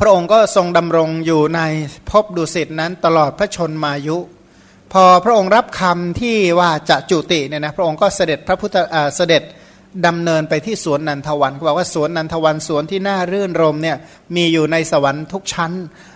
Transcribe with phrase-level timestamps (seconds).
[0.00, 1.60] พระองค์ก็ทรงดำรงอยู่ใน
[2.10, 4.18] ภพดุสิตนั้นตลอดพระชนมายุ
[4.92, 8.76] พอพระองค์รับคำที่ว่าจะจุติเนี่ยนะพระองค์ก็เสด็จพระพุทธ
[9.16, 9.42] เสด็จ
[10.06, 13.96] ดำเนินไปที่สวนนันทวันเขาบอกว่าสวนนันทวันสวนที่น่ารื่นรมเนี่ย
[14.36, 15.72] มีอยู่ในสวรรค์ทุกชั้น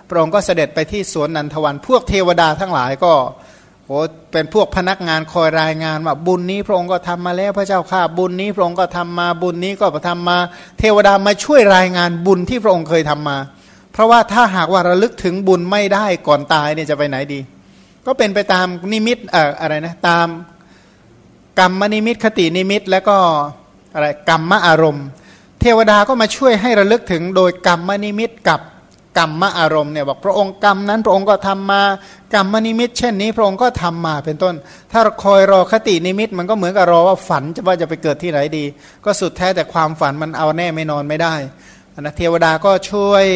[0.09, 3.13] พระองค์ก็เสด็จไปที่สวนนันทวัน พวกเทวดาทั้งหลายก็
[3.87, 4.01] โอ้
[4.33, 10.39] เป็นพวกพนักงานคอยรายงานว่าบุญนี้พระองค์ก็ทำมาแล้วพระเจ้าข้าบุญนี้พระองค์ก็ทำมาบุญนี้ก็ทำมา
[10.79, 13.39] เทวดามาช่วยรายงานบุญที่พระองค์เคยทำมา
[13.99, 17.41] เพราะว่าถ้าหากว่าระลึกถึงบุญไม่ได้ก่อนตายเนี่ยจะไปไหนดี
[18.07, 20.27] ก็เป็นไปตามนิมิตเอ่ออะไรนะตาม
[21.59, 23.17] กรรมนิมิตคตินิมิตแล้วก็
[23.95, 25.07] อะไรกรรมอารมณ์
[25.61, 28.61] เทวดาก็มาช่วยให้ระลึกถึงโดยกรรมนิมิตกับ
[29.19, 31.83] กรรมอารมณ์เนี่ยบอกพระองค์กรรมนั้นพระองค์ก็ทำมา
[32.35, 34.55] กรรมนิมิต เช่นนี้พระองค์ก็ทำมาเป็นต้น
[34.93, 38.65] ถ้าคอยรอคตินิมิต มันก็เหมือนกับรอว่าฝันจะว่าจะไปเกิดที่ไหนดี
[39.05, 41.35] ก็สุดแท้แต่ความฝันมันเอาแน่ไม่นอนไม่ได้
[42.01, 43.27] นะเทวดาก็ช่วย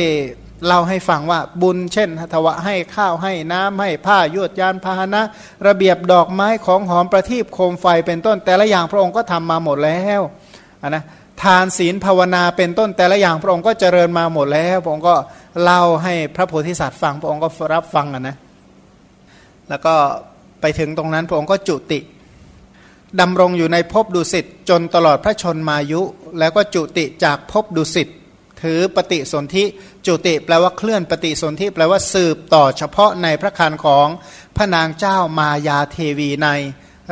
[0.67, 5.23] เล่าให้ฟังว่าบุญเช่นถวะให้ข้าวให้น้ำให้ผ้ายวดยานพาหนะ
[5.67, 10.21] ระเบียบดอกไม้ของหอมประทีปโคมไฟเป็นต้น แต่ละอย่างพระองค์ก็ทำมาหมดแล้ว
[10.89, 11.05] นะ
[11.43, 15.15] ทานศีลภาวนาเป็นต้นแต่ละอย่างพระองค์ก็เจริญมาหมดแล้ว พระองค์ก็
[15.63, 18.37] เล่าให้พระโพธิสัตว์ฟังพระองค์ก็รับฟังนะ
[19.69, 19.95] แล้วก็
[20.61, 22.01] ไปถึงตรงนั้นพระองค์ก็จุติ
[23.21, 26.01] ดำรงอยู่ในภพดุสิตจนตลอดพระชนมายุ
[26.39, 28.09] แล้วก็จุติจากภพดุสิต
[28.63, 29.65] ถือปฏิสนธิ
[30.07, 34.07] จุติแปลว่าเคลื่อนปฏิสนธิแปลว่าสืบต่อเฉพาะในพระคันของ
[34.57, 36.49] พระนางเจ้ามายาเทวีใน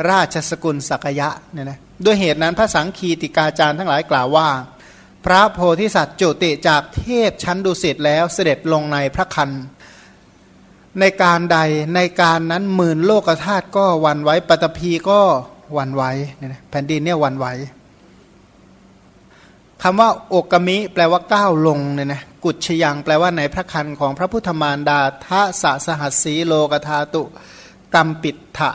[0.09, 4.49] ราชสกุลสักยะเนี่ยนะด้วยเหตุนั้นพระสังคีติกาจารย์ทั้งหลายกล่าวว่า
[5.25, 9.49] พระโพธิสัตว์จุติจากเทพชั้นดุสิตแล้วเสด็จลงในพระคัน
[10.99, 11.57] ในการใด
[11.95, 15.21] ในการนั้นหมื่นโลกธาตุก็วันไว้ปตพีก็
[15.77, 17.53] วันไว้เนี่ยแผ่นดินเนี่ยวันไว้
[19.83, 27.23] คำว่าอกกมิ แปลว่าก้าวลงเนี่ยนะกุชยังแปลว่าในพระคันของพระพุทธมารดาทะสะสหัสสีโลกธาตุ
[27.95, 28.71] กัมปิถะ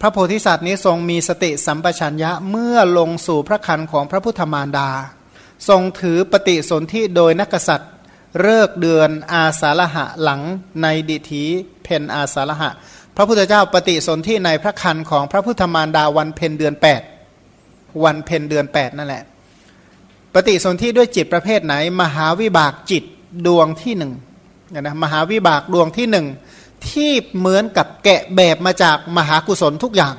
[0.00, 4.88] พระโพธิสัตว์นี้ทรงมีสติสัมปชัญญะเมื่อลงสู่พระคันของพระพุทธมารดา
[5.68, 7.92] ทรงถือปฏิสนธิโดยนักษัตริย์
[8.42, 10.40] เลิกเดือนอาสาฬหะหลัง
[10.82, 11.44] ในดิถี
[11.82, 12.70] เพนอาสาฬหะ
[13.16, 16.74] พระพุทธเจ้าปฏิสนธิในพระคันของพระพุทธมารดาวันเพ็ญเดือน
[17.38, 19.24] 8 วันเพ็ญเดือน 8 นั่นแหละ
[20.34, 23.04] ปฏิสนธิด้วยจิตประเภทไหน มหาวิบากจิต
[23.46, 24.12] ดวงที่หนึ่ง
[24.80, 26.26] นะมหาวิบากดวงที่หนึ่ง
[26.88, 30.14] ที่เหมือนกับแกะแบบมาจากมหากุศลทุกอย่าง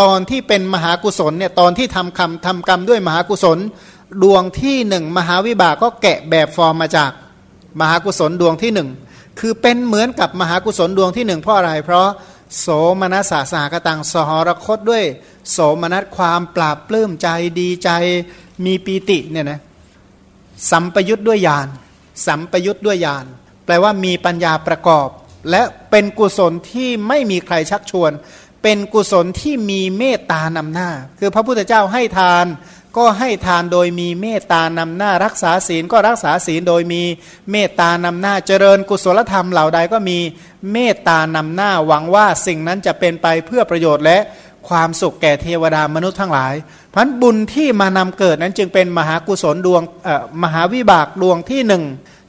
[0.00, 3.58] ตอนที่เป็นมหากุศลเนี่ยตอนที่ทำคำทำกรรมด้วยมหากุศล
[4.22, 7.10] ดวงที่หนึ่งมหาวิบากก็แกะแบบฟอร์มมาจาก
[7.80, 8.88] มหากุศลดวงที่หนึ่ง
[9.40, 12.08] คือเป็นเหมือนกับมหากุศลดวงที่หนึ่งเพราะอะไร เพราะ
[12.60, 12.66] โส
[13.00, 15.04] มนัสสาสากตังสหรคตด้วย
[15.50, 17.28] โสมนัสความปราบปลื้มใจ
[17.60, 17.90] ดีใจ
[18.64, 19.60] มีปีติเนี่ยนะ
[20.70, 21.68] สัมปยุทธ์ด้วยญาณ
[22.26, 23.24] สัมปยุทธ์ด้วยญาณ
[23.64, 25.08] แปลว่ามีปัญญาประกอบ
[25.50, 28.10] และเป็นกุศลที่ไม่มีใครชักชวน
[28.62, 32.46] เป็นกุศลที่มีเมตตานำหน้า คือพระพุทธเจ้าให้ทาน
[32.96, 37.02] ก็ให้ทานโดยมีเมตตานำหน้า รักษาศีลก็รักษาศีลโดยมี
[37.50, 40.18] เมตตานำหน้าเจริญกุศลธรรมเหล่าใดก็มี
[40.72, 44.18] เมตตานำหน้าหวังว่าสิ่งนั้นจะเป็นไปเพื่อประโยชน์และ
[44.68, 46.54] ความสุขแก่เทวดามนุษย์ทั้งหลาย
[46.94, 49.82] พันบุญที่มานำเกิดนั้นจึงเป็นมหากุศลดวง
[50.42, 51.84] มหาวิบากดวงที่หนึ่ง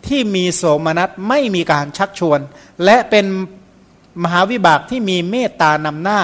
[0.07, 2.39] ที่มีโสมนัสไม่มีการชักชวน
[2.85, 3.25] และเป็น
[4.23, 6.21] มหาวิบากที่มีเมตตานำหน้า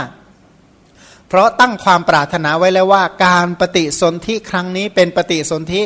[1.28, 5.82] เพราะตั้งความปรารถนาไว้แล้วว่า การปฏิสนธิครั้งนี้เป็นปฏิสนธิ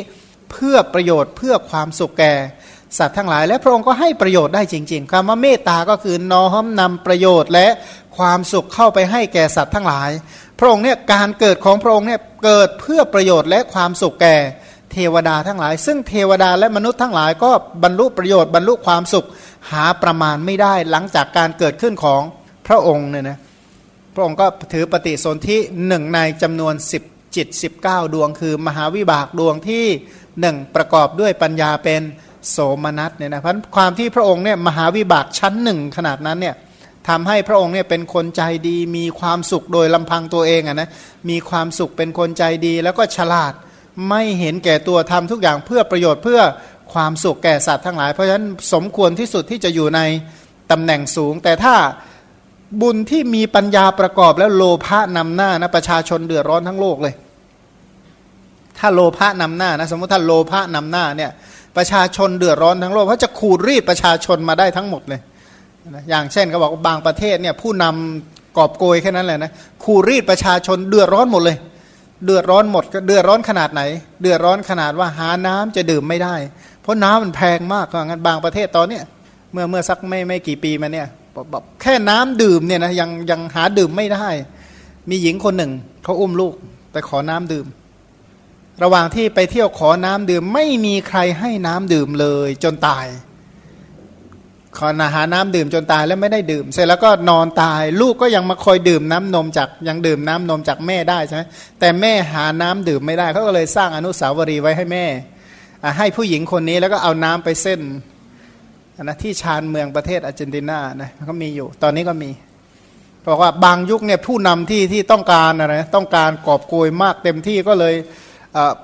[0.50, 2.34] เพื่อประโยชน์เพื่อความสุขแก่
[2.98, 7.66] สัตว์ทั้งหลาย และพระองค์ก็ให้ประโยชน์ได้จริง ๆคำว่าเมตตาก็คือน้อมนำประโยชน์และ
[8.18, 10.10] ความสุขเข้าไปให้แก่สัตว์ทั้งหลาย
[10.58, 14.36] พระองค์เนี่ยการเกิดของพระองค์เนี่ยเกิดเพื่อประโยชน์และความสุขแก่
[14.92, 17.50] เทวดาทั้งหลาย ซึ่งเทวดาและมนุษย์ทั้งหลายก็
[17.82, 19.26] บรรลุประโยชน์บรรลุความสุข
[19.72, 22.22] หาประมาณไม่ได้หลังจากการเกิดขึ้นของ
[22.66, 23.38] พระองค์เนี่ยนะ
[24.14, 25.56] พระองค์ก็ถือปฏิสนธิ
[25.86, 26.74] หนึ่งในจำนวน
[27.04, 27.48] 10 จิต
[27.82, 29.84] 19 ดวง คือมหาวิบากดวงที่
[30.40, 32.02] หนึ่งประกอบด้วยปัญญาเป็น
[32.50, 36.54] โสมนัสเนี่ยนะเพราะความที่พระองค์เนี่ยมหาวิบากชั้นหนึ่งขนาดนั้นเนี่ย
[37.08, 40.90] ทำให้พระองค์เนี่ยเป็นคนใจดี มีความสุขโดยลำพังตัวเองอะนะ
[41.30, 43.52] มีความสุขเป็นคนใจดี แล้วก็ฉลาด
[44.08, 46.40] ไม่เห็นแก่ตัวทำทุกอย่างเพื่อประโยชน์เพื่อ
[46.92, 50.00] ความสุขแก่สัตว์ทั้งหลาย เพราะฉะนั้นสมควรที่สุดที่จะอยู่ใน
[50.70, 51.74] ตำแหน่งสูง แต่ถ้า
[52.80, 57.14] บุญที่มีปัญญาประกอบแล้วโลภะนำหน้านะประชาชนเดือดร้อนทั้งโลกเลย
[58.78, 61.30] ถ้าโลภะนำหน้านะสมมติถ้าโลภะนำหน้าเนี่ย
[61.76, 65.20] ประชาชนเดือดร้อนทั้งโลกเพราะจะขูดรีดประชาชนมาได้ทั้งหมดเลย
[66.10, 69.52] อย่างเช่นเขาบอกบางประเทศเนี่ยผู้นำกอบโกยแค่นั้นแหละนะ
[69.84, 71.56] ขูรีดประชาชนเดือดร้อนหมดเลย
[72.24, 73.82] เดือดร้อนหมดก็เดือดร้อนขนาดไหน
[74.20, 76.34] เดือดร้อนขนาดว่าหาน้ำจะดื่มไม่ได้
[76.82, 79.02] เพราะน้ำมันแพงมากก็งั้นบางประเทศตอนเนี้ย
[79.52, 81.08] เมื่อเมื่อสักไม่ไม่กี่ปีมาเนี่ย
[81.50, 84.28] แบบแค่น้ำดื่มเนี่ยนะยังยังหาดื่มไม่ได้
[85.10, 85.72] มีหญิงคนหนึ่ง
[86.04, 86.54] เขาอุ้มลูก
[86.92, 87.66] ไปขอน้ำดื่ม
[88.82, 93.06] ระหว่างที่ไปเที่ยวขอน้ำดื่มไม่มีใครให้น้ำดื่มเลยจนตาย
[94.78, 101.42] ขอหาน้ำดื่มจนตายแล้วไม่ได้ดื่ม เสร็จแล้วก็นอนตาย ลูกก็ยังมาคอยดื่มน้ำนมจากยังดื่มน้ำนมจากแม่ได้ใช่ไหม
[101.80, 105.06] แต่แม่หาน้ำดื่มไม่ได้เขาก็เลยสร้างอนุสาวรีย์ไว้ให้แม่
[105.98, 107.80] ให้ผู้หญิงคนนี้แล้วก็เอาน้ำไปเส้น
[109.02, 112.30] นะที่ชานเมืองประเทศอาร์เจนตินานะก็มีอยู่ ตอนนี้ก็มี
[113.26, 117.94] บอกว่าบางยุคเนี่ยผู้นำที่ที่ต้องการอะไรต้องการกอบโกยมากเต็มที่ก็เลย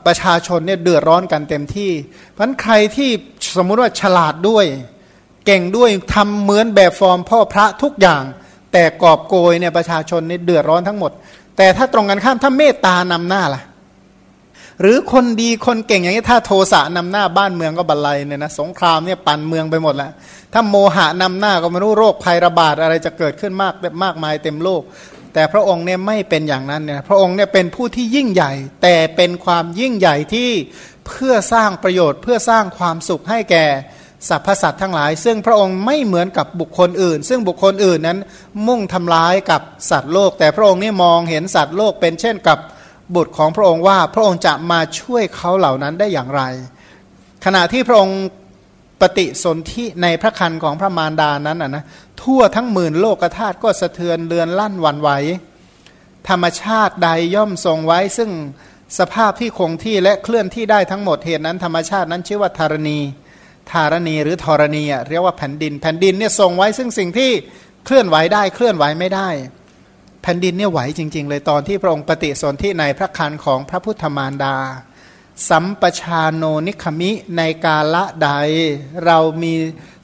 [0.07, 1.91] ประชาชนเนี่ยเดือดร้อนกันเต็มที่
[2.33, 3.11] เพราะใครที่
[3.57, 4.67] สมมุติว่าฉลาดด้วย
[5.47, 8.23] เก่งด้วยทำเหมือนแบบฟอร์มพ่อพระทุกอย่าง
[8.73, 11.13] แต่กอบโกยเนี่ยประชาชนเนี่ยเดือดร้อนทั้งหมด
[11.57, 13.63] แต่ถ้าตรงกันข้ามถ้าเมตตานำหน้าล่ะ
[14.81, 20.13] หรือคนดีคนเก่งอย่างนี้ถ้าโทสะนำหน้าบ้านเมืองก็บันไลเนี่ยนะสงครามเนี่ยปั่นเมืองไปหมดแล้ว
[20.53, 24.83] ถ้าโมหะนำหน้าก็ไม่รู้โรคภัยระบาดอะไรจะเกิดขึ้นมากมากมายเต็มโลก
[25.35, 28.53] แต่พระองค์เนี่ยไม่เป็นอย่างนั้นเนี่ยพระองค์เนี่ยเป็นผู้ที่ยิ่งใหญ่
[28.83, 30.51] แต่เป็นความยิ่งใหญ่ที่
[31.07, 33.67] เพื่อสร้างประโยชน์เพื่อสร้างความสุขให้แก่
[34.29, 38.19] สรรพสัตว์ทั้งหลาย ซึ่งพระองค์ไม่เหมือนกับบุคคลอื่น ซึ่งบุคคลอื่นนั้น
[38.67, 42.59] มุ่งทำร้ายกับสัตว์โลก แต่พระองค์นี่มองเห็นสัตว์โลกเป็นเช่นกับ
[43.15, 46.43] บุตรของพระองค์ว่าพระองค์จะมาช่วยเขาเหล่านั้นได้อย่างไร
[47.45, 48.21] ขณะที่พระองค์
[49.01, 51.85] ปฏิสนธิในพระคันของพระมารดานั้นนะ
[52.23, 55.11] ทั่วทั้งหมื่นโลกธาตุก็สะเทือนเลือนลั่นวันไหว
[56.29, 58.31] ธรรมชาติใดย่อมทรงไว้ ซึ่ง
[58.99, 62.99] สภาพที่คงที่และเคลื่อนที่ได้ทั้งหมดเหตุนั้น ธรรมชาตินั้นชื่อว่าธารณี
[63.71, 67.31] ธารณีหรือธรณีเรียกว่าแผ่นดิน แผ่นดินเนี่ยทรงไว้ซึ่งสิ่งที่
[67.85, 69.29] เคลื่อนไหวได้เคลื่อนไหวไม่ได้
[70.23, 74.57] แผ่นดินเนี่ยไหวจริง ๆ เลยตอนที่พระองค์ปฏิสนธิในพระคันของพระพุทธมารดา
[75.51, 78.29] สัมปชาโนนิคมิในกาละใด
[79.05, 79.55] เรามี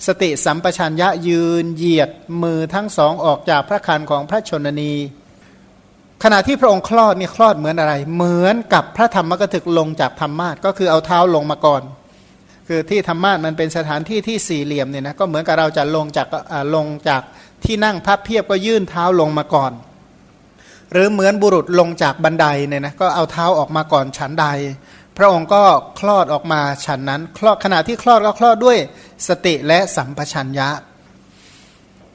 [0.07, 2.11] สติสัมปชัญญะยืนเหยียด
[2.43, 4.95] มือทั้งสองออกจากพระคันของพระชนนี
[6.23, 11.83] ขณะที่พระองค์คลอดนี่คลอดเหมือนอะไร เหมือนกับพระธรรมกถึกลงจากธรรมาทก็คือเอาเท้าลงมาก่อน
[12.69, 16.27] คือที่ธรรมะมันเป็นสถานที่ที่สี่เหลี่ยมเนี่ยนะก็เหมือนกับเราจะลงจาก
[16.75, 17.23] ลงจาก
[17.65, 19.73] ที่นั่งพับเพียบก็ยื่นเท้าลงมาก่อน
[20.93, 24.47] หรือเหมือนบุรุษลงจากบันไดเนี่ยนะก็เอาเท้าออกมาก่อนฉันใด
[25.17, 25.63] พระองค์ก็
[26.01, 28.79] คลอดออกมาฉันนั้นคลอดขณะที่คลอดก็คลอดด้วย
[29.29, 30.69] สติและสัมปชัญญะ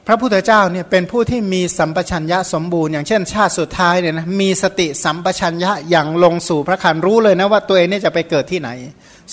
[0.06, 8.70] พระพุทธเจ้าเนี่ยเป็นผู้ที่มีสัมปชัญญะสมบูรณ์อย่างเช่น ชาติสุดท้ายเนี่ยนะมีสติสัมปชัญญะอย่างลงสู่พระคันรู้เลยนะว่าตัวเองเนี่ยจะไปเกิดที่ไหน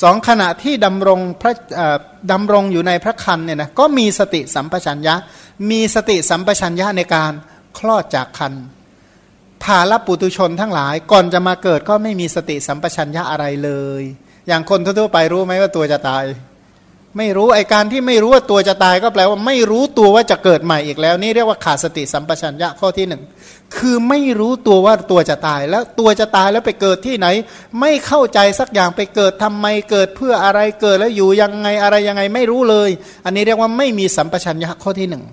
[0.02, 1.54] สองขณะที่ดำรงพระ
[2.32, 5.16] ดำรงอยู่ในพระคันเนี่ยนะก็มีสติสัมปชัญญะ
[5.72, 7.32] มีสติสัมปชัญญะในการ
[7.78, 8.54] คลอดจากคัน
[9.64, 13.72] ภาลปุตุชนทั้งหลายก่อนจะมาเกิดก็ไม่มีสติสัมปชัญญะอะไรเล
[14.02, 14.04] ย
[14.48, 16.24] อย่างคนทั่วไปรู้ไหมว่าตัวจะตาย
[17.18, 23.22] ไม่รู้ไอการที่ไม่รู้ว่าตัวจะตายก็แปลว่าไม่รู้ตัวว่าจะเกิดใหม่อีกแล้ว นี่เรียกว่าขาดสติสัมปชัญญะข้อที่หนึ่ง
[23.76, 27.28] คือไม่รู้ตัวว่าตัวจะตายแล้วตัวจะตายแล้วไปเกิดที่ไหน
[27.80, 32.90] ไม่เข้าใจสักอย่างไปเกิดทำไมเกิดเพื่ออะไรเกิดแล้วอยู่ยังไงอะไรยังไงไม่รู้เลย
[33.26, 35.24] อันนี้เรียกว่าไม่มีสัมปชัญญะข้อที่หนึ่ง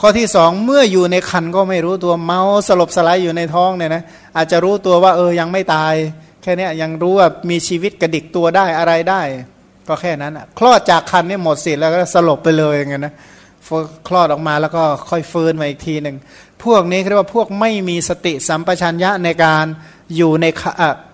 [0.00, 4.02] ข้อที่สองเมื่ออยู่ในคันก็ไม่รู้ตัวเมาสลบสลายอยู่ในท้องเนี่ยนะ
[4.36, 5.94] อาจจะรู้ตัวว่าเออยังไม่ตาย
[6.42, 9.22] แค่นี้ยังรู้ว่ามีชีวิตกระดิกตัวได้อะไรได้
[9.88, 13.14] ก็แค่นั้นอะ คลอดจากคันนี่หมดสิทธิ์แล้วก็สลบไปเลยอย่างเงี้ยนะ
[14.08, 16.16] คลอดออกมาแล้วก็ค่อยฟื้นมาอีกทีหนึ่ง
[16.64, 19.64] พวกนี้เรียกว่าพวกไม่มีสติสัมปชัญญะในการ
[20.16, 20.46] อยู่ใน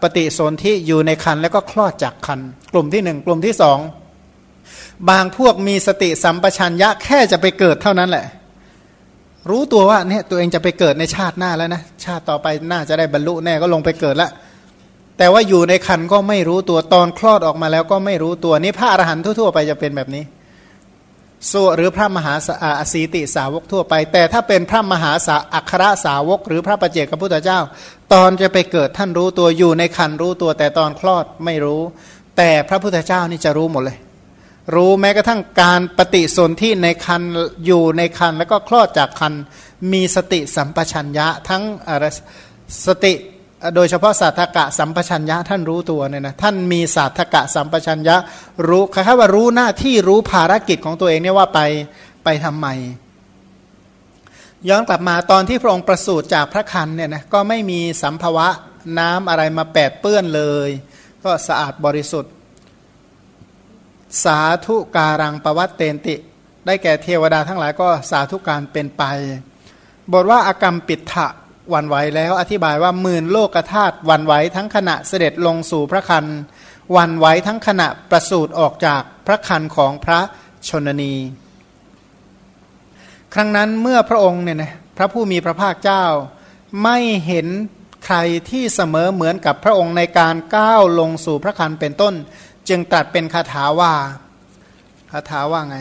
[0.03, 2.41] ปฏิสนธิอยู่ในคันแล้วก็คลอดจากคัน
[2.73, 3.79] กลุ่มที่หนึ่งกลุ่มที่สอง
[5.11, 8.27] บางพวกมีสติสัมปชัญญะแค่จะไปเกิดเท่านั้นแหละ
[9.51, 14.31] รู้ตัวว่าเนี่ยตัวเองจะไปเกิดในชาติหน้าแล้วนะชาติต่อไปน่าจะได้บรรลุแน่ก็ลงไปเกิดแล้ว
[15.21, 20.25] แต่ว่าอยู่ในคันก็ไม่รู้ตัวตอนคลอดออกมาแล้วก็ไม่รู้ตัวนี่พระอรหันต์ทั่วๆไปจะเป็นแบบนี้
[21.53, 22.35] ส่วหรือพระมหา
[22.79, 27.61] อาสีติสาวกทั่วไป แต่ถ้าเป็นพระมหาสาอัครสาวก หรือพระประเจกพระพุทธเจ้า
[28.13, 31.81] ตอนจะไปเกิดท่านรู้ตัวอยู่ในคันรู้ตัว แต่ตอนคลอดไม่รู้
[32.37, 33.99] แต่พระพุทธเจ้านี่จะรู้หมดเลย
[34.75, 37.23] รู้แม้กระทั่งการปฏิสนธิในคัน
[37.67, 39.33] อยู่ในคันแล้วก็คลอดจากคัน
[39.93, 41.63] มีสติสัมปชัญญะทั้ง
[42.87, 43.15] สติ
[43.75, 48.17] โดยเฉพาะศาสตกะสัมปชัญญะท่านรู้ตัวเนี่ยนะท่านมีศาสตกะสัมปชัญญะ
[48.69, 51.61] รู้คล้ายๆว่ารู้หน้าที่รู้ภารกิจของตัวเองเนี่ยว่าไป
[52.25, 52.67] ไปทำไม
[54.69, 58.49] ย้อนกลับมาตอนที่พระองค์ประสูติจากพระคันเนี่ยนะก็ไม่มีสัมภวะ
[58.99, 60.69] น้ำอะไรมาแปดเปื้อนเลย
[61.25, 62.33] ก็สะอาดบริสุทธิ์
[64.25, 66.17] สาธุการังประวัตเตนติ
[66.67, 69.03] ได้แก่เทวดาทั้งหลายก็สาธุการเป็นไป
[70.13, 71.29] บทว่าอากรรมปิดถะ
[71.75, 76.25] วันไหวแล้วอธิบายว่าหมื่นโลกธาตุวันไหวทั้งขณะเสด็จลงสู่พระคัน
[76.97, 80.21] วันไหวทั้งขณะประสูติออกจากพระคันของพระ
[80.69, 81.15] ชนนี
[83.35, 86.05] ครั้งนั้นเมื่อพระองค์เนี่ยนะพระผู้มีพระภาคเจ้า
[86.83, 87.47] ไม่เห็น
[88.07, 88.17] ใคร
[88.51, 92.15] ที่เสมอเหมือนกับพระองค์ในการก้าวลงสู่พระคันเป็นต้น
[92.69, 93.93] จึงตรัสเป็นคาถาว่า
[95.11, 95.79] คาถาว่าไง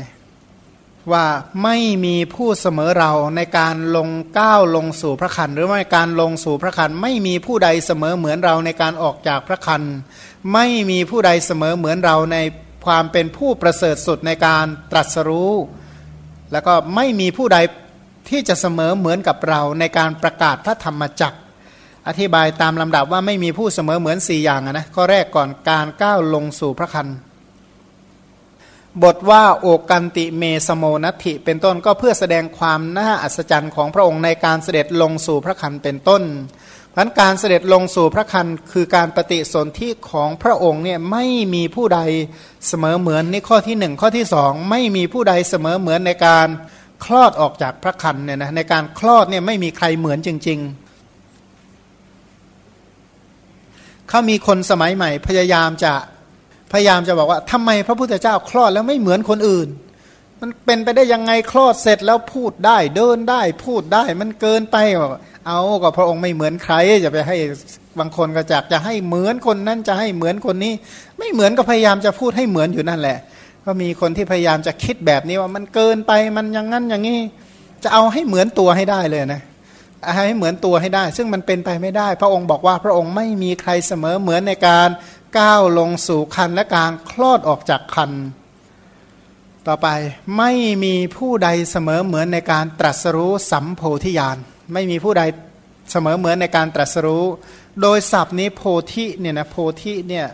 [1.12, 1.25] ว่า
[1.63, 9.82] ไม่มีผู้เสมอเราในการลงก้าวลงสู่พระคันหรือไม่การลงสู่พระคันไม่มีผู้ใดเสมอเหมือนเราในการออกจากพระคัน
[10.53, 12.38] ไม่มีผู้ใดเสมอเหมือนเราใน
[12.86, 15.53] ความเป็นผู้ประเสริฐสุดในการตรัสรู้
[16.51, 17.58] แล้วก็ไม่มีผู้ใด
[18.29, 21.39] ที่จะเสมอเหมือนกับเราในการประกาศพระธรรมจักร
[22.08, 27.08] อธิบายตามลำดับว่าไม่มีผู้เสมอเหมือนสี่อย่างนะข้อแรกก่อนการก้าวลงสู่พระคัน
[29.03, 36.24] บทว่าโอกันติเมสโมนัติเป็นต้นก็เพื่อแสดงความน่าอัศจรรย์ของพระองค์ในการเสด็จลงสู่พระคันเป็นต้น
[36.96, 42.00] พันการเสด็จลงสู่พระคันคือการปฏิสนธิของพระองค์เนี่ยไม่มีผู้ใด
[42.67, 46.48] เสมอเหมือนในข้อที่หนึ่งข้อที่สองไม่มีผู้ใดเสมอเหมือนในการ
[47.05, 50.89] คลอดออกจากพระคันเนี่ยนะในการคลอดเนี่ยไม่มีใครเหมือนจริง ๆ
[54.10, 55.93] เขามีคนสมัยใหม่พยายามจะ
[56.71, 59.67] พยายามจะบอกว่าทำไมพระพุทธเจ้าคลอดแล้วไม่เหมือนคนอื่น
[60.41, 64.77] มันเป็นไปได้ยังไงคลอดเสร็จแล้วพูดได้เดินได้พูดได้มันเกินไป
[65.47, 67.38] เอาก็พระองค์ไม่เหมือนใครจะไปให้
[67.99, 70.73] บางคนก็จากจะให้เหมือนคนนั้นจะให้เหมือนคนนี้
[71.17, 73.17] ไม่เหมือนก็พยายามจะพูดให้เหมือนอยู่นั่นแหละ
[73.65, 77.19] ก็มีคนที่พยายามจะคิดแบบนี้ว่ามันเกินไปมันอย่างนั้นอย่างนี้
[77.83, 79.41] จะเอาให้เหมือนตัวให้ได้เลยนะ
[80.27, 84.89] ให้เหมือนตัวให้ได้ ซึ่งมันเป็นไปไม่ได้ พระองค์บอกว่าพระองค์ไม่มีใครเสมอเหมือนในการ
[85.38, 88.12] ก้าวลงสู่คันและการคลอดออกจากคัน
[89.67, 89.88] ต่อไป
[90.38, 90.51] ไม่
[90.83, 94.38] มีผู้ใดเสมอเหมือนในการตรัสรู้สัมโพธิญาณ
[94.74, 95.24] ไม่มีผู้ใด
[95.91, 97.25] เสมอเหมือนในการตรัสรู้
[97.81, 98.62] โดยศัพท์นี้โพ
[98.93, 100.27] ธิเนี่ยนะโพธิเนี่ย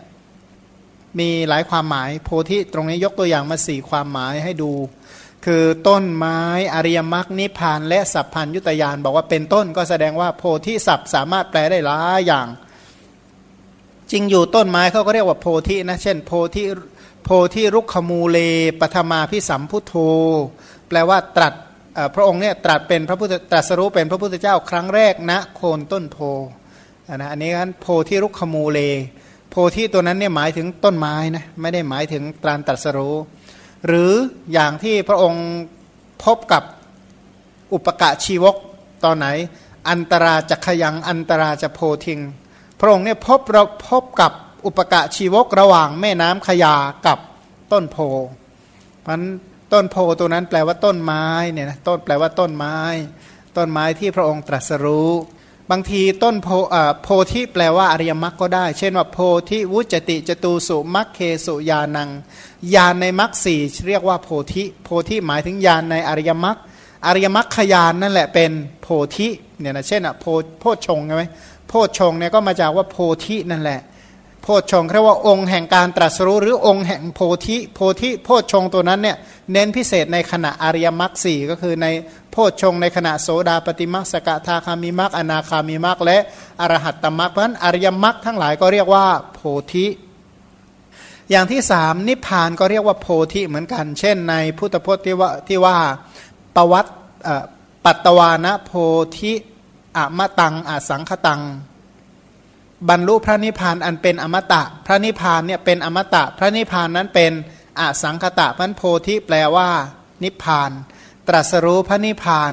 [1.18, 4.72] มีหลายความหมายโพธิตรงนี้ยกตัวอย่างมาสี่ความหมายให้ดู
[5.44, 6.40] คือต้นไม้
[6.74, 12.46] อริยมรรคนิพพานและสัพพัญยุตยานบอกว่าเป็นต้นก็แสดงว่าโพธิศัพท์สามารถแปลได้หลายอย่าง
[14.10, 16.62] จริงอยู่ต้นไม้เขาก็เรียกว่าโพธินะ เช่น โพธิ
[17.24, 18.38] โพธิรุกขมูเล
[18.80, 19.94] ปธมาพิสัมพุทโธ
[20.88, 21.52] แปลว่าตรัส
[22.14, 26.18] พระองค์เนี่ยตรัสเป็นพระพุทธตรัสรู้เป็นพระพุทธเจ้าครั้งแรกณนะโคนต้นโพ
[27.14, 28.80] นะอันนี้กันโพธิรุกขมูเล
[29.50, 33.16] โพธิตัวนั้นเนี่ยหมายถึงต้นไม้นะไม่ได้หมายถึงตรานตรัสรู้
[33.86, 34.12] หรือ
[34.52, 35.46] อย่างที่พระองค์
[36.24, 36.62] พบกับ
[37.72, 38.56] อุปกะชีวก
[39.04, 39.26] ตอนไหน
[39.90, 42.20] อันตราจักยังอันตราจะโพทิง
[42.80, 44.32] พระองค์เนี่ยพบเราพบกับ
[44.66, 47.18] อุปกะชีวกระหว่างแม่น้ำขยากับ
[47.72, 47.96] ต้นโพ
[49.08, 49.20] มัน
[49.72, 52.78] ต้นโพตัวนั้นแปลว่าต้นไม้เนี่ยนะต้นแปลว่าต้นไม้
[53.56, 55.12] ต้นไม้ที่พระองค์ตรัสรู้
[55.70, 56.48] บางทีต้นโพ
[57.02, 59.18] โพธิแปลว่าอริยมรรคก็ได้ เช่นว่าโพ
[59.50, 62.10] ธิวุจติจตูสุมัคเคสุยานัง
[62.74, 66.56] ยานในมรรคสี่เรียกว่าโพธิโพธิหมายถึงยานในอริยมรรค
[67.06, 68.50] อริยมรรคยานนั่นแหละเป็น
[68.82, 68.86] โพ
[69.16, 70.24] ธิเนี่ยนะเช่นอะโพ
[70.60, 71.24] โพชงใช่ไหม
[71.68, 73.80] โพชงเนี่ยก็มาจากว่าโพธินั่นแหละ
[74.42, 79.16] โพชงเรียกว่าองค์แห่งการตรัสรู้หรือองค์แห่งโพธิโพธิโพชงตัวนั้นเนี่ย
[79.52, 81.86] เน้นพิเศษในขณะอริยมรรคสี่ก็คือใน
[82.30, 86.18] โพชงในขณะโสดาปฏิมรรคสกทาคามิมรรคอนาคามิมรรคและ
[86.60, 89.40] อรหัตตมรรคเพราะฉะนั้นอริยมรรคทั้งหลายก็เรียกว่าโพ
[89.72, 89.86] ธิ
[91.30, 95.76] อย่างที่สามนิพพานก็เรียกว่าโพธิเหมือนกัน เช่นในพุทธพจน์ที่ว่าที่ว่า
[96.56, 96.86] ปวัต
[97.84, 98.70] ปัตตวานะโพ
[99.16, 99.32] ธิ
[99.96, 101.42] อมะตังอสังคตัง
[102.88, 107.32] บรรลุพระนิพพานอันเป็นอมตะ พระนิพพานเนี่ยเป็นอมตะ พระนิพพานนั้นเป็น
[107.80, 109.70] อสังคตะพันโพธิแปลว่า
[110.22, 110.70] นิพพาน
[111.28, 112.52] ตรัสรู้พระนิพพาน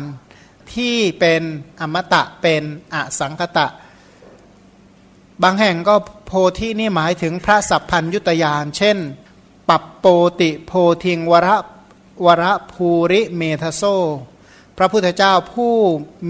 [0.73, 1.41] ที่เป็น
[1.81, 3.67] อมตะเป็นอสังคตะ
[5.43, 5.95] บางแห่งก็
[6.25, 8.97] โพธินี่หมายถึงพระสัพพัญยุตยาน เช่น
[9.69, 10.05] ปัปโป
[10.41, 10.71] ติโพ
[11.03, 11.57] ธิงวระ
[12.25, 12.43] วร
[12.73, 13.83] ภูริเมทโซ
[14.77, 15.73] พระพุทธเจ้าผู้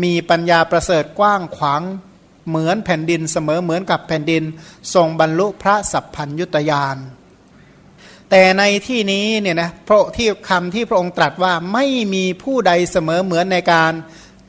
[0.03, 1.81] มีปัญญาประเสริฐกว้างขวาง
[2.47, 4.43] เหมือนแผ่นดินเสมอเหมือนกับแผ่นดิน
[4.93, 6.97] ทรงบรรลุพระสัพพัญยุตยาน
[8.29, 13.91] แต่ในที่นี้เนี่ยนะเพราะที่คำที่พระองค์ตรัสว่าไม่มีผู้ใดเสมอเหมือนในการ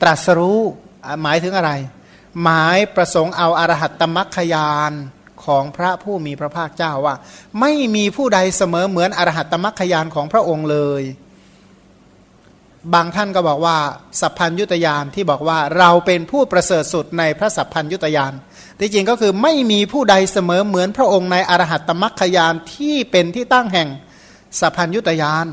[0.01, 0.59] ตรัสรู้
[1.21, 1.71] หมายถึงอะไร
[2.43, 4.91] หมายประสงค์เอาอารหัตตมัคคยาน
[5.45, 7.15] ของพระผู้มีพระภาคเจ้าว่า
[7.59, 11.03] ไม่มีผู้ใดเสมอเหมือนอรหัตตมัคคยานของพระองค์เลย
[12.93, 13.77] บางท่านก็บอกว่า
[14.21, 18.33] สัพพัญยุตยานที่บอกว่าเราเป็นผู้ประเสริฐสุดในพระสัพพัญยุตยาน
[18.79, 23.89] ที่จริงก็คือไม่มีผู้ใดเสมอเหมือนพระองค์ในอรหัตตมัคคยานที่เป็นที่ตั้งแห่ง
[24.59, 25.47] สัพพัญยุตยาน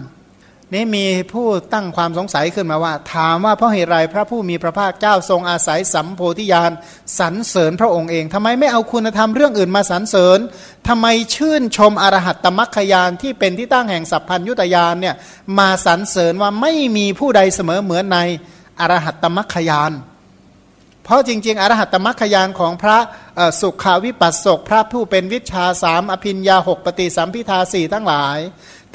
[0.75, 6.71] นี่มีผู้ตั้งความสงสัยขึ้นมาว่า ถามว่าเพราะเหตุไรพระผู้มีพระภาคเจ้าทรงอาศัยสัมโพธิญาณ
[7.19, 10.39] สรรเสริญพระองค์เองทำไมไม่เอาคุณธรรมเรื่องอื่นมาสรรเสริญ
[10.89, 15.15] ทำไมชื่นชมอรหัตตมัคคยานที่เป็นที่ตั้งแห่งสัพพัญยุตยานเนี่ย
[15.59, 18.19] มาสรรเสริญว่าไม่มีผู้ใดเสมอเหมือนใน
[18.81, 19.93] อรหัตตมัคคยาน
[21.05, 22.99] เพราะจริง ๆ อรหัตตมัคคยานของพระ
[23.61, 28.39] สุขาวิปัสสกพระผู้เป็นวิชาสามอภินยาหกปฏิสัมพิทาสี่ทั้งหลาย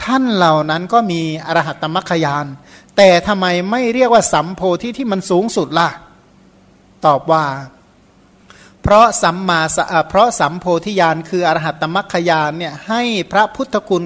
[0.04, 2.46] ท่านเหล่านั้นก็มีอรหัตตมัคคยาน
[2.98, 5.90] แต่ทำไมไม่เรียกว่าสัมโพธิที่มันสูงสุดล่ะ
[7.06, 7.46] ตอบว่า
[8.82, 9.62] เพราะสัมมา
[10.10, 13.02] เพราะสัมโพธิญาณคืออรหัตตมัคคยานเนี่ยให้
[13.32, 14.04] พระพุทธคุณ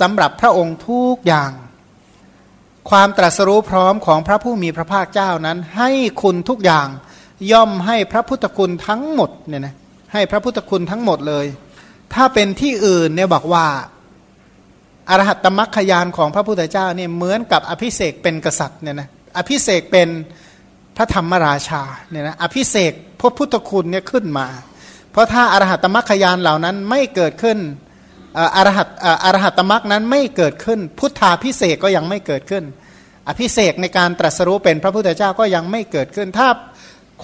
[0.00, 1.50] สำหรับพระองค์ทุกอย่าง
[2.90, 5.90] ความตรัสรู้พร้อมของพระผู้มีพระภาคเจ้านั้น ให้
[6.22, 6.88] คุณทุกอย่าง
[7.52, 9.74] ย่อมให้พระพุทธคุณทั้งหมดเนี่ยนะ
[10.12, 11.46] ให้พระพุทธคุณทั้งหมดเลย
[12.14, 13.66] ถ้าเป็นที่อื่นเนี่ยบอกว่า
[15.10, 20.08] อรหัตตมัคคยานของพระพุทธเจ้าเนี่ยเหมือนกับอภิเศกเป็นกษัตริย์เนี่ยนะอภิเศกเป็น
[20.96, 24.46] พระธรรมราชาเนี่ยนะอภิเศกพระพุทธคุณเนี่ยขึ้นมา
[25.12, 27.58] เพราะถ้าอรหัตตมัคคยานเหล่านั้นไม่เกิดขึ้น
[28.56, 28.88] อรหัต
[29.24, 32.64] อรหัตตมัคนั้นไม่เกิดขึ้น พุทธาพิเศษก็ยังไม่เกิดขึ้น
[33.28, 36.48] อภิเศกในการตรัสรู้เป็นพระพุทธเจ้าก็ยังไม่เกิดขึ้น ถ้า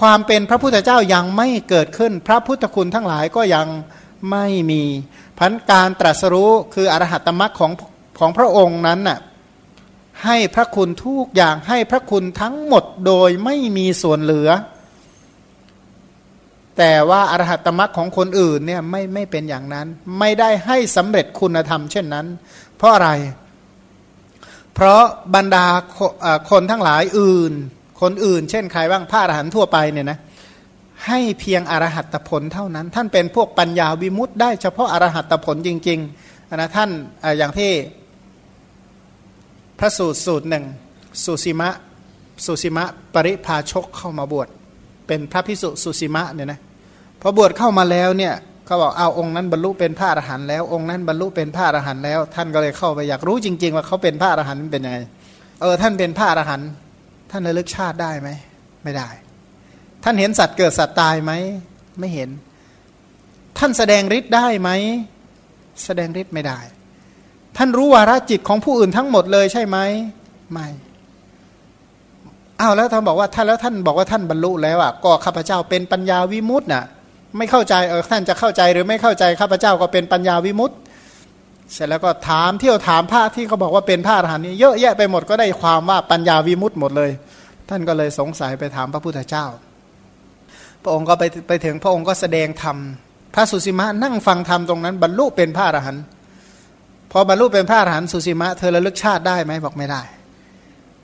[0.01, 3.67] ความเป็นพระพุทธเจ้ายังไม่เกิดขึ้น พระพุทธคุณทั้งหลายก็ยัง
[4.31, 4.83] ไม่มี
[5.41, 7.73] พันการตรัสรู้คืออรหัตมรรคของ
[8.19, 9.19] ของพระองค์นั้นน่ะ
[10.25, 14.49] ให้พระคุณทุกอย่างให้พระคุณทั้งหมดโดยไม่มีส่วนเหลือ
[16.79, 19.87] แต่ว่าอรหัตมรรคของคนอื่นเนี่ยไม่ไม่เป็นอย่างนั้น
[20.19, 22.27] ไม่ได้ให้สำเร็จคุณธรรมเช่นนั้น
[22.77, 23.11] เพราะอะไร
[24.75, 25.03] เพราะ
[25.35, 25.67] บรรดา
[26.51, 27.53] คนทั้งหลายอื่น
[28.01, 30.19] คนอื่น เช่นใครบ้างพระอรหันต์ทั่วไปเนี่ยนะ
[31.07, 36.90] ให้เพียงอรหัตผลเท่านั้น ท่านเป็นพวกปัญญาวิมุตต์ได้เฉพาะอรหัตผลจริงๆนะท่าน
[37.38, 37.71] อย่างที่
[39.78, 40.64] พระสูตรสูตรหนึ่ง
[41.25, 41.71] สุสีมะ
[42.45, 44.49] สุสีมะปริพาชกเข้ามาบวช
[45.07, 46.61] เป็นพระพิสุสุสีมะเนี่ยนะ
[47.21, 48.35] พอบวชเข้ามาแล้วเนี่ย
[48.66, 54.99] เขาบอกเอาองค์นั้นบรรลุเป็นพระอรหันต์แล้วองค์นั้นบรรลุเป็นพระอรหันต์แล้ว ท่านก็เลยเข้าไปอยากรู้จริง ๆ ว่าเขาเป็นพระอรหันต์เป็นยังไง
[55.61, 56.69] เออท่านเป็นพระอรหันต์
[57.30, 58.28] ท่านระลึกชาติได้ไหม
[58.84, 59.08] ไม่ได้
[60.04, 61.32] ท่านเห็นสัตว์เกิดสัตว์ตายไหม
[61.99, 62.30] ไม่เห็น
[63.58, 64.71] ท่านแสดงฤทธิ์ได้ไหม
[65.84, 66.58] แสดงฤทธิ์ไม่ได้
[67.56, 69.78] ท่านรู้วาระจิตของผู้อื่นทั้งหมดเลยใช่ไหม
[70.52, 70.69] ไม่
[72.60, 76.84] อ้าวแล้วท่านบอกว่าท่านแล้วท่านบอกว่าท่านบรรลุแล้วอะก็ข้าพเจ้าเป็นปัญญาวิมุตต์น่ะ
[77.36, 80.76] ไม่เข้าใจเออท่านจะเข้าใจหรือไม่เข้าใจข้าพเจ้าก็เป็นปัญญาวิมุตต์
[81.73, 87.10] เสร็จแล้วก็ถามเที่ยวถามพระที่เขาบอกว่าเป็นพระอรหันต์นี่เยอะแยะไปหมดก็ได้ความว่าปัญญาวิมุตต์หมดเลย
[87.69, 89.47] ท่านก็เลยสงสัยไปถามพระพุทธเจ้า
[90.82, 92.76] พระองค์ก็ไปไปถึงพระองค์ก็แสดงธรรม
[93.34, 96.04] พระสุสีมะนั่งฟังธรรมตรงนั้น บรรลุเป็นพระอรหันต์
[97.12, 100.02] พอบรรลุเป็นพระอรหันต์สุสีมะเธอระลึกชาติได้ไหมบอกไม่ได้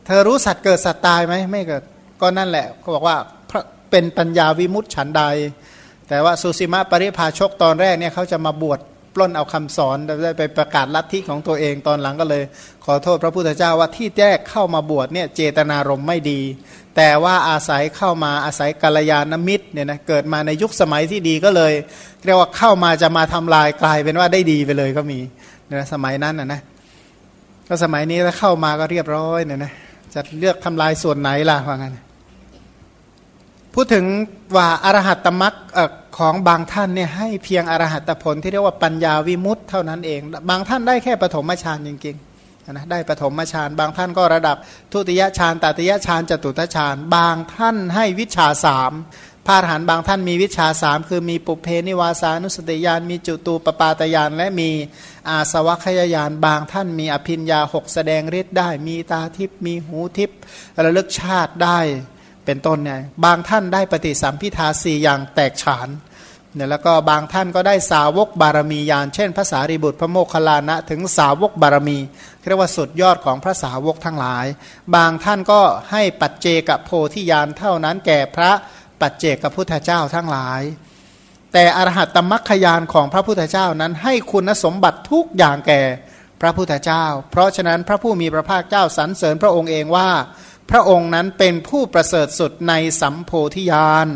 [0.06, 1.82] เธอรู้สัตว์เกิดสัตว์ตายไหมไม่เกิด
[2.20, 3.16] ก็นั่นแหละเขาบอกว่า
[3.90, 5.22] เป็นปัญญาวิมุตต์ฉันใด
[6.08, 8.80] แต่ว่าสุสีมะปริพาชกตอนแรกเนี่ยเขาจะมาบวช
[9.16, 12.42] ปล้นเอาคำสอนได้ไปประกาศลัทธิของตัวเองตอนหลังก็เลย
[12.85, 16.40] ขอโทษพระพุทธเจ้าว่าที่แรกเข้ามาบวชเนี่ยเจตนารมณ์ไม่ดี
[16.96, 21.72] แต่ว่าอาศัยเข้ามาอาศัยกัลยาณมิตรเนี่ยนะเกิดมาในยุคสมัยที่ดีก็เลย
[22.24, 25.18] เรียกว่าเข้ามาจะมาทำลายกลายเป็นว่าได้ดีไปเลยก็มี
[25.72, 26.61] นะสมัยนั้นนะนะ
[27.68, 29.72] ก็สมัยนี้ถ้าเข้ามาก็เรียบร้อยเนี่ยนะ
[30.14, 32.06] จะเลือกทำลายส่วนไหนล่ะว่างั้น
[33.78, 34.06] พูดถึง
[34.56, 35.54] ว่าอรหัตตมรัก
[36.18, 44.56] ของบางท่านเนี่ยให้เพียงอรหัตผลที่เรียกว่าปัญญาวิมุตต์เท่านั้นเอง บางท่านได้แค่ปฐมฌานจริงๆนะได้ปฐมฌานบางท่านก็ระดับ
[44.92, 48.92] ทุติยฌานตติยฌานจตุตฌานบางท่านให้วิชาสาม
[49.46, 54.70] พาหันบางท่านมีวิชาสามคือมีปุเพนิวาสานุสติยานมีจุตูปปาตยานและมี
[55.28, 60.30] อาสวัคยายานบางท่านมีอภินยาหกแสดงฤทธิ์ได้ มีตาทิพมีหูทิพ
[60.84, 61.80] ระลึกชาติได้
[62.46, 65.88] เป็นต้นเนี่ยบางท่านได้ปฏิสัมพิทาสี่อย่างแตกฉาน
[66.54, 71.98] เนี่ยแล้วก็บางท่านก็ได้สาวกบารมียานเช่นภาษาริบุตรพระโมคคัลลานะถึงสาวกบารมี
[72.48, 74.46] เรียกว่าสุดยอดของพระสาวกทั้งหลาย
[74.94, 78.52] บางท่านก็ให้ปัจเจกโพธิยานเท่านั้นแก่พระ
[79.00, 80.62] ปัจเจกพุทธเจ้าทั้งหลาย
[81.52, 85.82] แต่อรหัตตมัคคยานของพระพุทธเจ้านั้นให้คุณสมบัติทุกอย่างแก่
[86.40, 90.09] พระพุทธเจ้า เพราะฉะนั้นพระผู้มีพระภาคเจ้าสรรเสริญพระองค์เองว่า
[90.70, 94.09] พระองค์นั้นเป็นผู้ประเสริฐสุดในสัมโพธิญาณ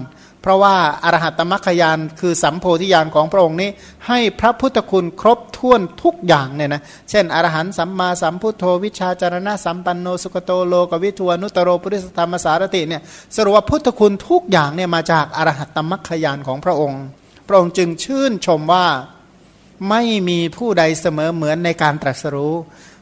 [0.42, 3.70] เพราะว่าอรหัตมัคคยานคือสัมโพธิญาณของพระองค์นี้
[4.08, 13.02] ให้พระพุทธคุณครบถ้วนทุกอย่างเนี่ยนะเช่น อรหันสัมมาสัมพุทโธวิชาจารณะสัมปันโนสุกโตโลกวิทวนุตโรปุริสธรรมสารติเนี่ย
[13.36, 17.02] สรุปว่าพุทธคุณทุกอย่างเนี่ยมาจากอรหัตมัคคยานของพระองค์
[17.48, 18.86] พระองค์จึงชื่นชมว่า
[19.90, 22.54] ไม่มีผู้ใดเสมอเหมือนในการตรัสรู้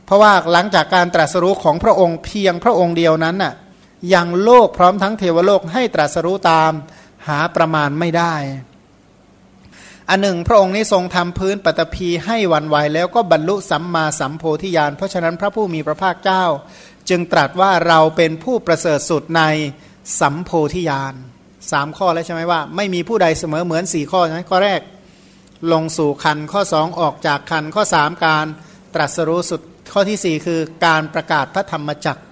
[0.08, 3.54] เพราะว่าหลังจากการตรัสรู้ของพระองค์เพียงพระองค์เดียวนั้นน่ะ
[4.14, 6.72] ยังโลกพร้อมทั้งเทวโลกให้ตรัสรู้ตาม
[7.28, 8.34] หาประมาณไม่ได้
[10.08, 16.44] อันหนึ่ง พระองค์นี้ทรงทำพื้นปฐพีให้วันไหวแล้วก็บรรลุสัมมาสัมโพธิญาณเพราะฉะนั้นพระผู้มีพระภาคเจ้า
[17.08, 19.42] จึงตรัสว่าเราเป็นผู้ประเสริฐสุดใน
[20.20, 21.14] สัมโพธิญาณ
[21.70, 24.80] สามข้อแล้วใช่ไหมว่า ไม่มีผู้ใดเสมอเหมือนสี่ข้อใช่ไหมข้อแรก
[25.72, 28.46] ลงสู่คันข้อสองออกจากคันข้อสามการ
[28.94, 29.60] ตรัสรู้สุด
[29.92, 32.22] ข้อที่สี่คือการประกาศพระธรรมจักร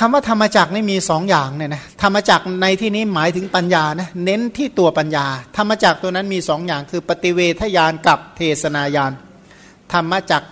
[0.00, 9.12] คำว่าธรรมจักนี่มีสองอย่างเนี่ยนะธรรมจักในที่นี้หมายถึงปัญญานะเน้นที่ตัวปัญญา ธรรมจักตัวนั้นมีสองอย่างคือปฏิเวทยานกับเทศนายาน
[9.92, 10.42] ธรรมจัก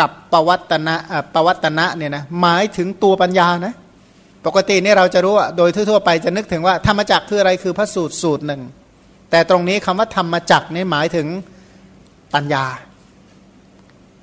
[0.00, 0.96] กับปวัตนะ
[1.34, 3.74] ปวัตนะเนี่ยนะหมายถึงตัวปัญญานะ
[4.46, 8.62] ปกตินี่เราจะรู้ว่าโดยทั่ว ๆ ไปจะนึกถึงว่าธรรมจักคืออะไรคือพระสูตรสูตรหนึ่ง
[9.30, 11.26] แต่ตรงนี้คำว่าธรรมจักนี่หมายถึง
[12.34, 12.64] ปัญญา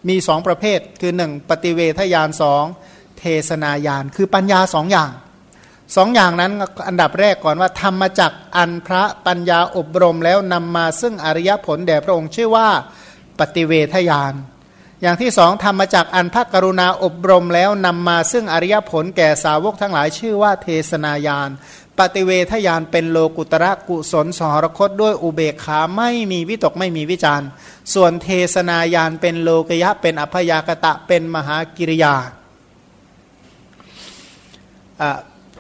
[0.08, 2.64] มีสองประเภทคือหนึ่งปฏิเวทยานสอง
[3.20, 5.12] เทศนายานคือปัญญาสองอย่าง
[5.96, 6.52] สองอย่างนั้น
[6.88, 12.70] อันดับแรกก่อนว่าธรรมจักอันพระปัญญาอบรมแล้วนำมาซึ่งอริยผลแด่พระองค์ชื่อว่า
[13.40, 14.34] ปฏิเวทยาน
[15.02, 21.50] อย่างที่สองธรรมจักอันพระกรุณาอบรมแล้วนำมาซึ่งอริยผลแก่สาวกทั้งหลายชื่อว่าเทศนายาน
[22.00, 27.48] ปฏิเวทยานเป็นโลกุตระกุศลสหรคตด้วยอุเบกขาไม่มีวิตกไม่มีวิจารณ์
[27.94, 32.16] ส่วนเทศนายานเป็นโลกยะเป็นอัพยากตะเป็นมหากิริยา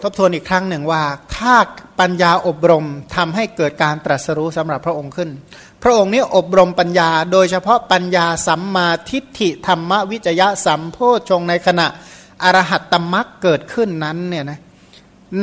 [0.01, 1.03] ทบทวนอีกครั้งหนึ่งว่า
[1.35, 1.55] ถ้า
[1.99, 5.29] ปัญญาอบรมทำให้เกิดการตรัสรู้สำหรับพระองค์ขึ้น
[5.83, 10.97] พระองค์นี้อบรมปัญญา โดยเฉพาะปัญญาสัมมาทิฏฐิธรรมวิจยะสัมโพ
[11.29, 11.87] ชงในขณะ
[12.43, 14.59] อรหัตตมรักเกิดขึ้นนั้นเนี่ยนะ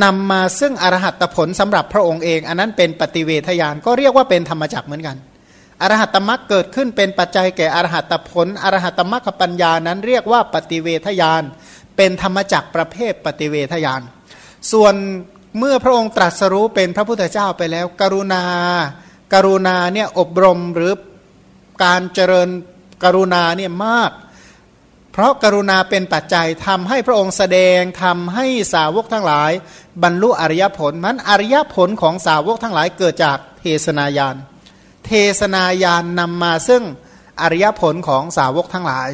[0.03, 5.17] นำมาซึ่งอรหัตผลสำหรับพระองค์เอง อันนั้นเป็นปฏิเวทยานก็เรียกว่าเป็นธรรมจักเหมือนกัน
[5.83, 11.43] อรหัตมรักเกิดขึ้นเป็นปัจจัยแก่อรหัตผล อรหัตมรักปัญญานั้นเรียกว่าปฏิเวทยาน
[11.97, 14.01] เป็นธรรมจักประเภทปฏิเวทยาน
[14.73, 14.95] ส่วน
[15.59, 18.45] เมื่อพระองค์ตรัสรู้เป็นพระพุทธเจ้าไปแล้ว กรุณา
[19.35, 20.93] กรุณาเนี่ยอบรมหรือ
[21.85, 22.49] การเจริญ
[23.05, 24.11] กรุณาเนี่ยมาก
[25.13, 29.51] เพราะกรุณาเป็นปัจจัยทำให้พระองค์แสดงทำให้สาวกทั้งหลาย
[30.03, 34.37] บรรลุอริยผลมันอริยผลของสาวกทั้งหลายเกิดจากเทศนายาน
[35.07, 36.83] เทศนายานนำมาซึ่ง
[37.43, 39.11] อริยผลของสาวกทั้งหลาย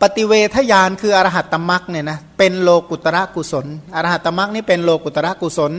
[0.00, 5.72] ปฏิเวทยานคืออรหัตตมรักเนี่ยนะเป็นโลกุตระกุศลอรหัตตมรักนี่เป็นโลกุตระกุศล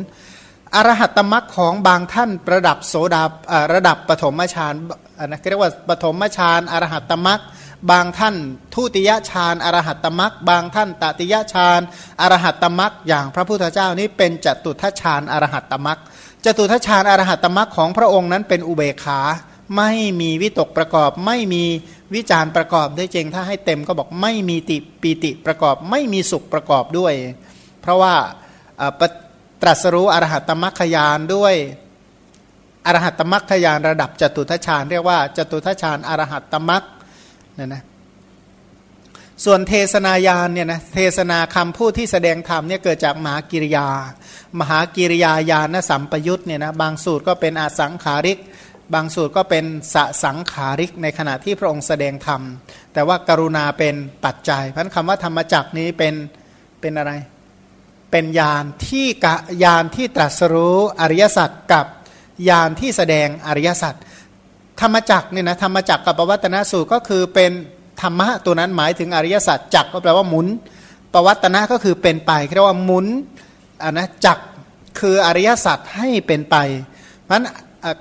[0.76, 3.24] อรหัตตมรักของบางท่านระดับโสดา
[3.74, 4.74] ระดับปฐมฌาน
[5.26, 7.40] นะเรียกว่าปฐมฌานอรหัตตมรัก
[7.92, 8.36] บางท่าน
[8.74, 11.82] ทุติยฌานอรหัตตมักบางท่านตติยฌาน
[12.22, 16.00] อรหัตตมักอย่างพระพุทธเจ้านี้เป็นจตุทัชฌานอรหัตตมัก
[16.46, 19.20] จตุทัชฌานอรหัตตมักของพระองค์นั้นเป็นอุเบกขา
[19.78, 19.92] ไม่
[20.22, 21.64] มีวิตกประกอบ ไม่มี
[22.16, 27.14] วิจารประกอบได้จริงถ้าให้เต็มก็บอกไม่มีติปีติประกอบ ไม่มีสุขประกอบด้วย
[27.82, 28.16] เพราะว่า
[29.62, 31.56] ตรัสรู้อรหัตตมัคคยานด้วย
[32.86, 36.84] อรหัตตมัคคยานระดับจตุทัชฌานเรียกว่าจตุทัชฌานอรหัตตมัค
[37.56, 37.84] เนี่ยนะ
[39.46, 43.88] ส่วนเทศนายานเนี่ยนะเทศนาคำพูดที่แสดงธรรมเนี่ยเกิดจากมหากิริยา
[44.60, 48.40] มหากิริยาญาณสัมปยุตเนี่ยนะบางสูตรก็เป็นอสังขาริก
[48.94, 52.42] บางสูตรก็เป็นสสังขาริกในขณะที่พระองค์แสดงธรรม
[52.94, 56.14] แต่ว่ากรุณาเป็นปัจจัยพันคำว่าธรรมจักนี้เป็น
[56.82, 57.12] เป็นอะไร
[58.12, 61.86] เป็นยานที่กะยานที่ตรัสรู้อริยสัจกับ
[62.50, 63.96] ยานที่แสดงอริยสัจ
[64.82, 67.52] ธรรมจักเนี่ยนะธรรมจักกับปวัตนสูตรก็คือเป็น
[68.02, 70.48] ธรรมะตัวนั้นหมายถึงอริยสัจจักก็แปลว่าหมุน
[71.14, 73.06] ปวัตนะก็คือเป็นไปเรียกว่าหมุน
[73.84, 74.38] อ่านะจัก
[75.00, 76.56] คืออริยสัจให้เป็นไป
[77.30, 77.44] มัน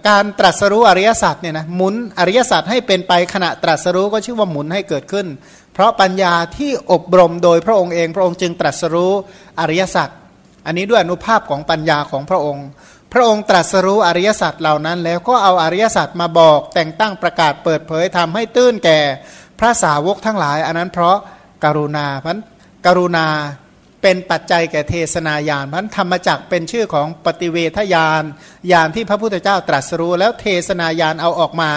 [0.09, 5.27] การตรัสรู้อริยสัจเนี่ยนะหมุนอริยสัจให้เป็นไปขณะตรัสรู้ก็ชื่อว่าหมุนให้เกิดขึ้น
[5.75, 9.13] เพราะปัญญาที่อบรมโดยพระองค์เอง พระองค์จึงตรัสรู้
[9.61, 10.09] อริยสัจ
[10.67, 12.67] อันนี้ด้วยอนุภาพของปัญญาของพระองค์
[13.13, 19.01] พระองค์ตรัสรู้อริยสัจเหล่านั้น แล้วก็เอาอริยสัจมาบอก แต่งตั้งประกาศเปิดเผยทำให้ตื้นแก่
[19.59, 21.17] พระสาวกทั้งหลาย อันนั้นเพราะ
[21.65, 22.39] กรุณาพัน
[22.87, 23.27] กรุณา
[24.03, 28.23] เป็นปัจจัยแก่เทศนายานพันธรรมจักเป็นชื่อของปฏิเวทยาน
[28.73, 31.71] ยานที่พระพุทธเจ้าตรัสรู้ แล้วเทศนายานเอาออกมา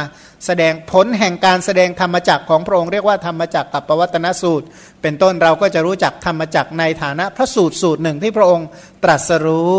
[0.45, 4.67] แสดงผลแห่งการแสดงธรรมจักของพระองค์เรียกว่าธรรมจักกับปวัตนสูตร
[5.01, 8.67] เป็นต้นเราก็จะรู้จักธรรมจักในฐานะพระสูตรสูตรหนึ่งที่พระองค์
[9.03, 9.75] ตรัสรู้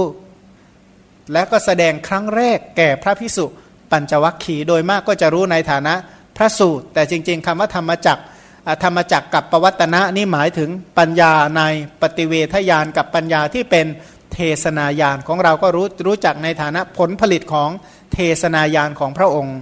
[1.32, 3.46] และก็แสดงครั้งแรกแก่พระพิสุ
[3.90, 5.94] ปัญจวัคคีโดยมากก็จะรู้ในฐานะ
[6.36, 8.18] พระสูตร แต่จริง ๆคำว่าธรรมจัก
[8.82, 11.62] ธรรมจักกับปวัตนะนี่หมายถึงปัญญาใน
[12.02, 13.86] ปฏิเวทยานกับปัญญาที่เป็น
[14.32, 17.70] เทศนายานของเราก็รู้รู้จักในฐานะผลผลิตของ
[18.12, 19.56] เทศนายานของพระองค์